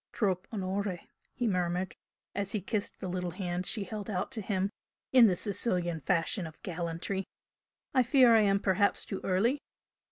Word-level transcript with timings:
"Tropp' 0.11 0.47
onore!" 0.51 0.99
he 1.35 1.45
murmured, 1.45 1.95
as 2.33 2.53
he 2.53 2.59
kissed 2.59 2.99
the 2.99 3.07
little 3.07 3.29
hand 3.29 3.67
she 3.67 3.83
held 3.83 4.09
out 4.09 4.31
to 4.31 4.41
him 4.41 4.71
in 5.11 5.27
the 5.27 5.35
Sicilian 5.35 6.01
fashion 6.01 6.47
of 6.47 6.59
gallantry 6.63 7.27
"I 7.93 8.01
fear 8.01 8.33
I 8.33 8.41
am 8.41 8.59
perhaps 8.59 9.05
too 9.05 9.21
early?" 9.23 9.59